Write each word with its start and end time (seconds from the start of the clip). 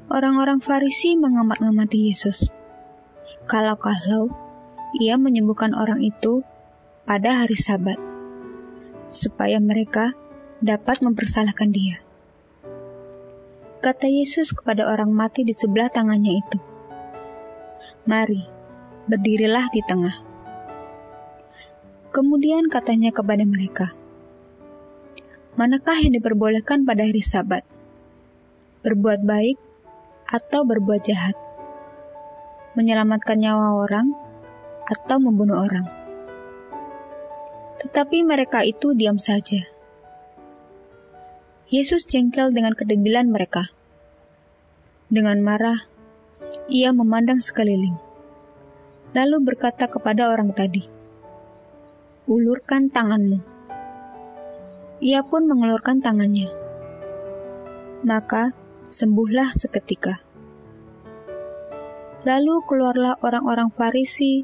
Orang-orang 0.10 0.58
Farisi 0.58 1.14
mengamat-ngamati 1.14 2.10
Yesus. 2.10 2.50
Kalau-kalau 3.46 4.34
ia 4.98 5.22
menyembuhkan 5.22 5.78
orang 5.78 6.02
itu 6.02 6.42
pada 7.06 7.46
hari 7.46 7.54
Sabat, 7.54 8.02
supaya 9.14 9.62
mereka 9.62 10.18
dapat 10.66 11.06
mempersalahkan 11.06 11.70
dia. 11.70 12.02
Kata 13.86 14.10
Yesus 14.10 14.50
kepada 14.50 14.90
orang 14.90 15.14
mati 15.14 15.46
di 15.46 15.54
sebelah 15.54 15.94
tangannya 15.94 16.42
itu, 16.42 16.60
"Mari, 18.10 18.42
berdirilah 19.06 19.70
di 19.70 19.86
tengah." 19.86 20.27
Kemudian 22.18 22.66
katanya 22.66 23.14
kepada 23.14 23.46
mereka, 23.46 23.94
Manakah 25.54 26.02
yang 26.02 26.18
diperbolehkan 26.18 26.82
pada 26.82 27.06
hari 27.06 27.22
sabat? 27.22 27.62
Berbuat 28.82 29.22
baik 29.22 29.62
atau 30.26 30.66
berbuat 30.66 31.06
jahat? 31.06 31.38
Menyelamatkan 32.74 33.38
nyawa 33.38 33.78
orang 33.78 34.18
atau 34.90 35.22
membunuh 35.22 35.62
orang? 35.62 35.86
Tetapi 37.86 38.26
mereka 38.26 38.66
itu 38.66 38.98
diam 38.98 39.22
saja. 39.22 39.70
Yesus 41.70 42.10
jengkel 42.10 42.50
dengan 42.50 42.74
kedebilan 42.74 43.30
mereka. 43.30 43.70
Dengan 45.14 45.38
marah, 45.46 45.86
ia 46.66 46.90
memandang 46.90 47.46
sekeliling, 47.46 48.02
lalu 49.14 49.38
berkata 49.54 49.86
kepada 49.86 50.34
orang 50.34 50.50
tadi, 50.58 50.97
ulurkan 52.28 52.92
tanganmu. 52.92 53.40
Ia 55.00 55.24
pun 55.24 55.48
mengelurkan 55.48 56.04
tangannya. 56.04 56.52
Maka 58.04 58.52
sembuhlah 58.92 59.56
seketika. 59.56 60.20
Lalu 62.28 62.60
keluarlah 62.68 63.16
orang-orang 63.24 63.72
Farisi 63.72 64.44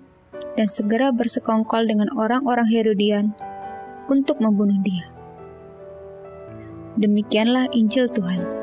dan 0.55 0.71
segera 0.71 1.11
bersekongkol 1.11 1.83
dengan 1.83 2.07
orang-orang 2.15 2.71
Herodian 2.71 3.35
untuk 4.07 4.39
membunuh 4.39 4.79
dia. 4.79 5.11
Demikianlah 6.95 7.67
Injil 7.75 8.07
Tuhan. 8.07 8.62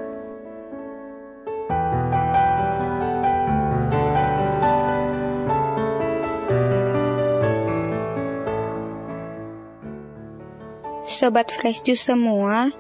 Sobat 11.20 11.52
Fresh 11.52 11.84
Juice 11.84 12.08
semua, 12.08 12.72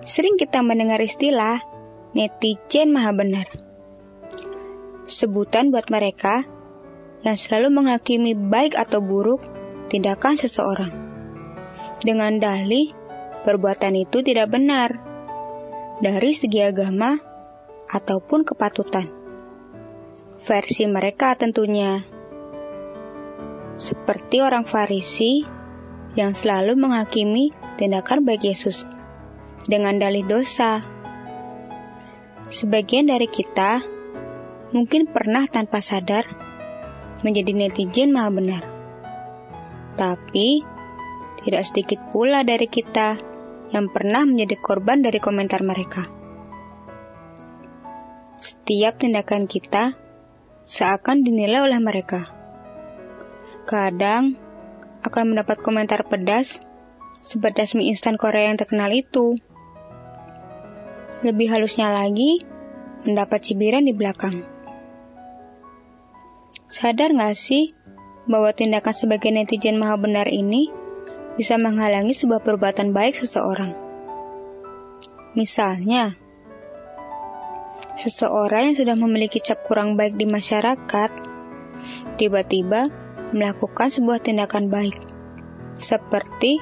sering 0.00 0.40
kita 0.40 0.64
mendengar 0.64 0.96
istilah 0.96 1.60
netizen 2.16 2.88
maha 2.88 3.12
benar. 3.12 3.52
Sebutan 5.04 5.68
buat 5.68 5.92
mereka 5.92 6.40
yang 7.20 7.36
selalu 7.36 7.68
menghakimi 7.68 8.32
baik 8.32 8.80
atau 8.80 9.04
buruk 9.04 9.44
tindakan 9.92 10.40
seseorang. 10.40 10.88
Dengan 12.00 12.40
dalih, 12.40 12.96
perbuatan 13.44 13.92
itu 14.08 14.24
tidak 14.24 14.56
benar 14.56 14.96
dari 16.00 16.32
segi 16.32 16.64
agama 16.64 17.20
ataupun 17.92 18.40
kepatutan. 18.40 19.04
Versi 20.40 20.88
mereka 20.88 21.36
tentunya. 21.36 22.08
Seperti 23.76 24.40
orang 24.40 24.64
Farisi 24.64 25.59
yang 26.18 26.34
selalu 26.34 26.74
menghakimi 26.74 27.54
tindakan 27.78 28.26
baik 28.26 28.42
Yesus 28.42 28.82
dengan 29.66 29.98
dalih 30.00 30.26
dosa. 30.26 30.82
Sebagian 32.50 33.06
dari 33.06 33.30
kita 33.30 33.84
mungkin 34.74 35.06
pernah 35.10 35.46
tanpa 35.46 35.78
sadar 35.78 36.26
menjadi 37.22 37.52
netizen 37.54 38.10
maha 38.10 38.30
benar. 38.32 38.64
Tapi, 39.94 40.64
tidak 41.44 41.62
sedikit 41.68 42.00
pula 42.10 42.42
dari 42.42 42.66
kita 42.66 43.20
yang 43.70 43.86
pernah 43.92 44.26
menjadi 44.26 44.56
korban 44.58 45.04
dari 45.04 45.22
komentar 45.22 45.62
mereka. 45.62 46.08
Setiap 48.40 48.98
tindakan 48.98 49.44
kita 49.44 49.94
seakan 50.64 51.22
dinilai 51.22 51.60
oleh 51.60 51.80
mereka. 51.80 52.24
Kadang, 53.68 54.49
akan 55.04 55.34
mendapat 55.34 55.60
komentar 55.64 56.04
pedas 56.08 56.60
sepedas 57.20 57.76
mie 57.76 57.92
instan 57.92 58.16
Korea 58.16 58.50
yang 58.50 58.58
terkenal 58.58 58.90
itu. 58.92 59.36
Lebih 61.20 61.52
halusnya 61.52 61.92
lagi, 61.92 62.40
mendapat 63.04 63.44
cibiran 63.44 63.84
di 63.84 63.92
belakang. 63.92 64.40
Sadar 66.70 67.12
gak 67.12 67.36
sih 67.36 67.68
bahwa 68.30 68.54
tindakan 68.54 68.94
sebagai 68.94 69.28
netizen 69.34 69.76
maha 69.76 69.98
benar 70.00 70.30
ini 70.30 70.70
bisa 71.34 71.58
menghalangi 71.58 72.14
sebuah 72.14 72.40
perbuatan 72.40 72.94
baik 72.94 73.18
seseorang? 73.18 73.74
Misalnya, 75.34 76.14
seseorang 77.98 78.72
yang 78.72 78.76
sudah 78.78 78.96
memiliki 78.96 79.42
cap 79.42 79.60
kurang 79.66 79.98
baik 79.98 80.16
di 80.16 80.26
masyarakat, 80.30 81.10
tiba-tiba 82.16 82.88
melakukan 83.30 83.90
sebuah 83.90 84.22
tindakan 84.22 84.70
baik, 84.70 84.98
seperti 85.78 86.58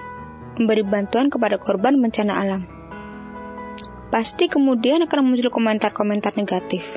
memberi 0.58 0.82
bantuan 0.84 1.30
kepada 1.30 1.56
korban 1.60 2.00
bencana 2.00 2.34
alam. 2.38 2.62
Pasti 4.08 4.48
kemudian 4.48 5.04
akan 5.04 5.20
muncul 5.20 5.52
komentar-komentar 5.52 6.32
negatif. 6.40 6.96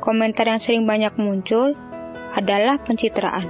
Komentar 0.00 0.48
yang 0.48 0.60
sering 0.60 0.88
banyak 0.88 1.12
muncul 1.20 1.76
adalah 2.32 2.80
pencitraan. 2.80 3.44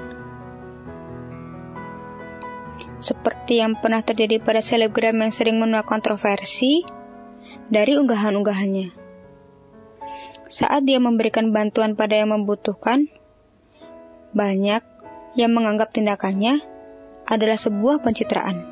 Seperti 3.00 3.62
yang 3.62 3.78
pernah 3.78 4.02
terjadi 4.04 4.42
pada 4.42 4.60
selebgram 4.60 5.16
yang 5.22 5.32
sering 5.32 5.62
menuai 5.62 5.86
kontroversi 5.86 6.84
dari 7.70 7.96
Banyak 14.30 14.82
yang 15.34 15.50
menganggap 15.54 15.90
tindakannya 15.94 16.62
adalah 17.26 17.58
sebuah 17.58 18.02
pencitraan. 18.02 18.62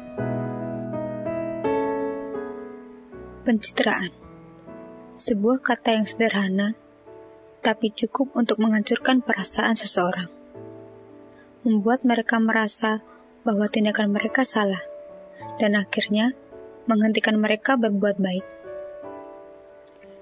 Pencitraan 3.42 4.28
sebuah 5.18 5.58
kata 5.66 5.98
yang 5.98 6.06
sederhana, 6.06 6.78
tapi 7.58 7.90
cukup 7.90 8.30
untuk 8.38 8.62
menghancurkan 8.62 9.18
perasaan 9.18 9.74
seseorang, 9.74 10.30
membuat 11.66 12.06
mereka 12.06 12.38
merasa 12.38 13.02
bahwa 13.42 13.66
tindakan 13.66 14.14
mereka 14.14 14.46
salah, 14.46 14.78
dan 15.58 15.74
akhirnya 15.74 16.38
menghentikan 16.86 17.34
mereka 17.34 17.74
berbuat 17.74 18.22
baik. 18.22 18.46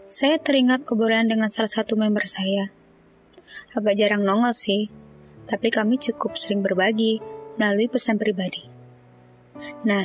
Saya 0.09 0.41
teringat 0.41 0.89
obrolan 0.89 1.29
dengan 1.29 1.53
salah 1.53 1.69
satu 1.69 1.93
member 1.93 2.25
saya. 2.25 2.73
Agak 3.77 4.01
jarang 4.01 4.25
nongol 4.25 4.57
sih, 4.57 4.89
tapi 5.47 5.71
kami 5.71 5.99
cukup 5.99 6.35
sering 6.35 6.63
berbagi 6.63 7.23
melalui 7.57 7.89
pesan 7.89 8.19
pribadi. 8.19 8.67
Nah, 9.87 10.05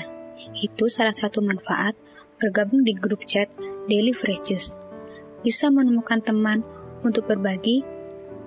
itu 0.57 0.87
salah 0.87 1.13
satu 1.13 1.43
manfaat 1.43 1.93
bergabung 2.41 2.81
di 2.81 2.97
grup 2.97 3.25
chat 3.29 3.51
Daily 3.85 4.15
Fresh 4.15 4.41
Juice. 4.47 4.71
Bisa 5.41 5.69
menemukan 5.69 6.21
teman 6.21 6.65
untuk 7.01 7.29
berbagi 7.29 7.85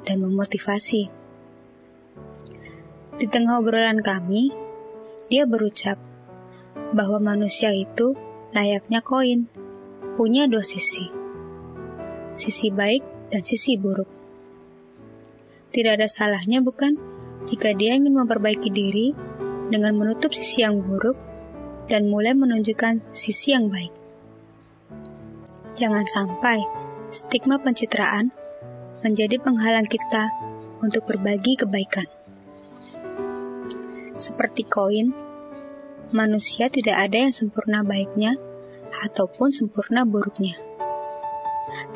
dan 0.06 0.23
memotivasi. 0.23 1.11
Di 3.14 3.26
tengah 3.31 3.62
obrolan 3.62 4.02
kami, 4.02 4.50
dia 5.31 5.46
berucap 5.46 5.99
bahwa 6.94 7.23
manusia 7.23 7.70
itu 7.70 8.19
layaknya 8.50 9.02
koin, 9.02 9.46
punya 10.19 10.46
dua 10.46 10.62
sisi. 10.67 11.11
Sisi 12.35 12.70
baik 12.75 13.31
dan 13.31 13.43
sisi 13.46 13.79
buruk. 13.79 14.23
Tidak 15.74 15.90
ada 15.90 16.06
salahnya 16.06 16.62
bukan 16.62 16.94
jika 17.50 17.74
dia 17.74 17.98
ingin 17.98 18.14
memperbaiki 18.14 18.70
diri 18.70 19.10
dengan 19.74 19.98
menutup 19.98 20.30
sisi 20.30 20.62
yang 20.62 20.78
buruk 20.78 21.18
dan 21.90 22.06
mulai 22.06 22.32
menunjukkan 22.32 23.10
sisi 23.10 23.52
yang 23.58 23.68
baik. 23.68 23.90
Jangan 25.74 26.06
sampai 26.06 26.62
stigma 27.10 27.58
pencitraan 27.58 28.30
menjadi 29.02 29.42
penghalang 29.42 29.90
kita 29.90 30.30
untuk 30.78 31.10
berbagi 31.10 31.58
kebaikan. 31.58 32.06
Seperti 34.14 34.62
koin, 34.64 35.10
manusia 36.14 36.70
tidak 36.70 37.10
ada 37.10 37.26
yang 37.28 37.34
sempurna 37.34 37.82
baiknya 37.82 38.38
ataupun 39.02 39.50
sempurna 39.50 40.06
buruknya. 40.06 40.54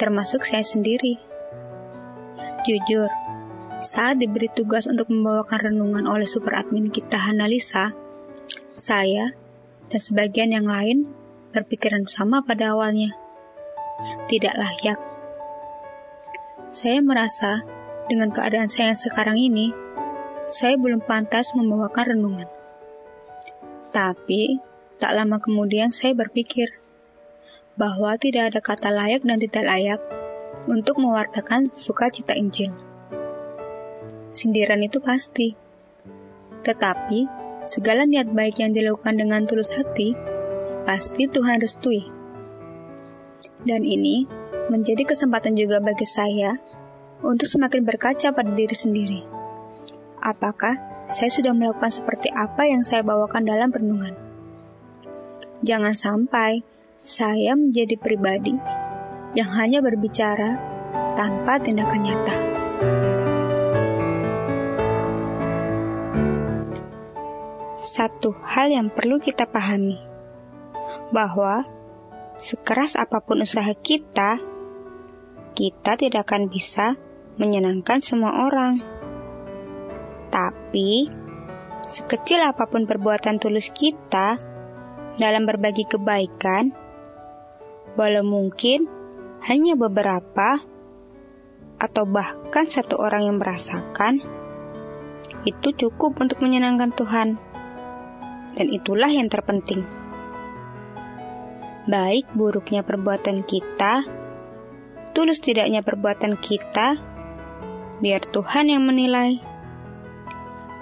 Termasuk 0.03 0.43
saya 0.43 0.67
sendiri. 0.67 1.17
Jujur, 2.67 3.07
saat 3.79 4.19
diberi 4.19 4.51
tugas 4.51 4.91
untuk 4.91 5.07
membawakan 5.07 5.71
renungan 5.71 6.05
oleh 6.11 6.27
super 6.27 6.59
admin 6.59 6.91
kita 6.91 7.15
Hanalisa, 7.15 7.95
saya 8.75 9.39
dan 9.87 10.01
sebagian 10.03 10.51
yang 10.51 10.67
lain 10.67 11.07
berpikiran 11.55 12.07
sama 12.11 12.43
pada 12.43 12.75
awalnya. 12.75 13.15
Tidak 14.27 14.55
layak. 14.55 14.99
Saya 16.69 16.99
merasa 17.01 17.63
dengan 18.11 18.35
keadaan 18.35 18.71
saya 18.71 18.95
yang 18.95 19.01
sekarang 19.01 19.39
ini, 19.39 19.71
saya 20.51 20.75
belum 20.75 21.03
pantas 21.05 21.55
membawakan 21.55 22.19
renungan. 22.19 22.49
Tapi, 23.95 24.61
tak 24.99 25.15
lama 25.15 25.39
kemudian 25.39 25.89
saya 25.89 26.13
berpikir 26.19 26.79
bahwa 27.79 28.19
tidak 28.19 28.53
ada 28.53 28.61
kata 28.61 28.91
layak 28.91 29.23
dan 29.23 29.39
tidak 29.39 29.65
layak 29.65 30.01
untuk 30.67 30.99
mewartakan 30.99 31.71
sukacita 31.73 32.35
Injil. 32.35 32.88
Sindiran 34.35 34.85
itu 34.85 35.01
pasti. 35.01 35.57
Tetapi, 36.65 37.21
segala 37.69 38.05
niat 38.05 38.29
baik 38.33 38.61
yang 38.61 38.77
dilakukan 38.77 39.17
dengan 39.17 39.49
tulus 39.49 39.73
hati, 39.73 40.13
pasti 40.85 41.29
Tuhan 41.29 41.61
restui. 41.61 42.05
Dan 43.65 43.85
ini 43.85 44.29
menjadi 44.69 45.09
kesempatan 45.09 45.57
juga 45.57 45.81
bagi 45.81 46.05
saya 46.05 46.57
untuk 47.25 47.49
semakin 47.49 47.83
berkaca 47.83 48.31
pada 48.31 48.51
diri 48.53 48.77
sendiri. 48.77 49.21
Apakah 50.21 50.89
saya 51.09 51.33
sudah 51.33 51.57
melakukan 51.57 51.89
seperti 51.89 52.29
apa 52.37 52.69
yang 52.69 52.85
saya 52.85 53.01
bawakan 53.01 53.49
dalam 53.49 53.73
renungan. 53.73 54.13
Jangan 55.65 55.97
sampai 55.97 56.63
saya 57.01 57.57
menjadi 57.57 57.97
pribadi 57.97 58.53
yang 59.33 59.49
hanya 59.57 59.81
berbicara 59.81 60.61
tanpa 61.17 61.57
tindakan 61.59 62.01
nyata. 62.05 62.37
Satu 67.99 68.31
hal 68.47 68.71
yang 68.71 68.95
perlu 68.95 69.19
kita 69.19 69.51
pahami 69.51 69.99
bahwa 71.11 71.67
sekeras 72.39 72.95
apa 72.95 73.19
pun 73.19 73.43
usaha 73.43 73.75
kita, 73.75 74.39
kita 75.59 75.99
tidak 75.99 76.31
akan 76.31 76.47
bisa 76.47 76.95
menyenangkan 77.43 77.99
semua 77.99 78.47
orang. 78.47 78.79
Tapi, 80.31 81.11
sekecil 81.91 82.39
apa 82.47 82.71
pun 82.71 82.87
perbuatan 82.87 83.43
tulus 83.43 83.75
kita 83.75 84.39
dalam 85.19 85.43
berbagi 85.43 85.83
kebaikan, 85.91 86.71
walau 87.99 88.23
mungkin 88.23 88.87
hanya 89.51 89.75
beberapa 89.75 90.63
atau 91.83 92.07
bahkan 92.07 92.71
satu 92.71 92.95
orang 92.95 93.27
yang 93.27 93.43
merasakan, 93.43 94.23
itu 95.43 95.75
cukup 95.75 96.15
untuk 96.23 96.39
menyenangkan 96.39 96.95
Tuhan. 96.95 97.48
Dan 98.57 98.73
itulah 98.73 99.11
yang 99.11 99.27
terpenting. 99.27 99.83
Baik 101.89 102.29
buruknya 102.37 102.85
perbuatan 102.85 103.49
kita, 103.49 104.05
tulus 105.17 105.41
tidaknya 105.41 105.81
perbuatan 105.81 106.37
kita, 106.37 107.01
biar 107.99 108.23
Tuhan 108.29 108.71
yang 108.71 108.85
menilai 108.85 109.41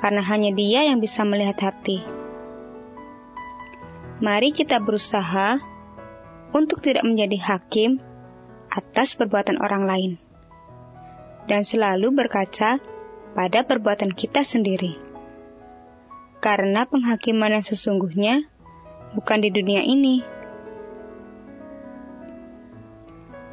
karena 0.03 0.23
hanya 0.23 0.53
Dia 0.53 0.87
yang 0.87 1.01
bisa 1.01 1.25
melihat 1.25 1.73
hati. 1.73 2.05
Mari 4.21 4.53
kita 4.53 4.81
berusaha 4.81 5.61
untuk 6.53 6.81
tidak 6.81 7.05
menjadi 7.05 7.37
hakim 7.55 8.01
atas 8.73 9.15
perbuatan 9.17 9.61
orang 9.61 9.85
lain, 9.85 10.13
dan 11.47 11.63
selalu 11.63 12.13
berkaca 12.13 12.81
pada 13.37 13.61
perbuatan 13.65 14.13
kita 14.13 14.41
sendiri. 14.43 15.06
Karena 16.39 16.87
penghakiman 16.87 17.57
yang 17.59 17.65
sesungguhnya 17.65 18.47
bukan 19.17 19.43
di 19.43 19.51
dunia 19.51 19.83
ini. 19.83 20.23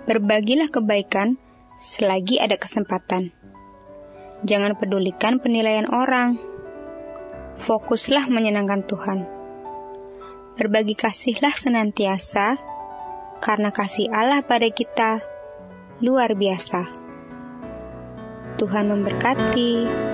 Berbagilah 0.04 0.68
kebaikan 0.68 1.40
selagi 1.80 2.44
ada 2.44 2.60
kesempatan 2.60 3.44
Jangan 4.44 4.76
pedulikan 4.76 5.40
penilaian 5.40 5.88
orang. 5.88 6.36
Fokuslah 7.64 8.28
menyenangkan 8.28 8.84
Tuhan. 8.84 9.20
Berbagi 10.60 11.00
kasihlah 11.00 11.56
senantiasa, 11.56 12.60
karena 13.40 13.72
kasih 13.72 14.12
Allah 14.12 14.44
pada 14.44 14.68
kita 14.68 15.24
luar 16.04 16.36
biasa. 16.36 16.92
Tuhan 18.60 18.92
memberkati. 18.92 20.13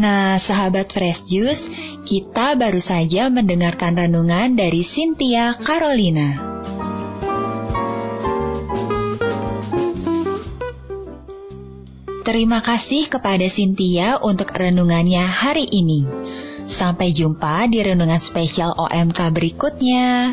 Nah, 0.00 0.40
sahabat 0.40 0.88
Fresh 0.88 1.28
Juice, 1.28 1.68
kita 2.08 2.56
baru 2.56 2.80
saja 2.80 3.28
mendengarkan 3.28 4.00
renungan 4.00 4.56
dari 4.56 4.80
Cynthia 4.80 5.52
Carolina. 5.60 6.40
Terima 12.24 12.64
kasih 12.64 13.12
kepada 13.12 13.44
Cynthia 13.52 14.16
untuk 14.24 14.48
renungannya 14.56 15.20
hari 15.20 15.68
ini. 15.68 16.08
Sampai 16.64 17.12
jumpa 17.12 17.68
di 17.68 17.84
renungan 17.84 18.24
spesial 18.24 18.72
OMK 18.80 19.20
berikutnya. 19.36 20.32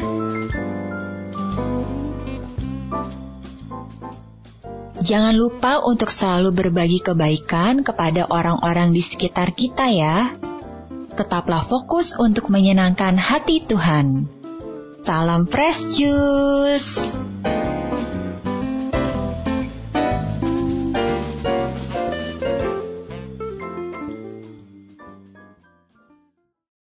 Jangan 5.08 5.40
lupa 5.40 5.80
untuk 5.88 6.12
selalu 6.12 6.52
berbagi 6.52 7.00
kebaikan 7.00 7.80
kepada 7.80 8.28
orang-orang 8.28 8.92
di 8.92 9.00
sekitar 9.00 9.56
kita 9.56 9.88
ya. 9.88 10.36
Tetaplah 11.16 11.64
fokus 11.64 12.12
untuk 12.20 12.52
menyenangkan 12.52 13.16
hati 13.16 13.64
Tuhan. 13.64 14.28
Salam 15.08 15.48
fresh 15.48 15.96
juice. 15.96 17.16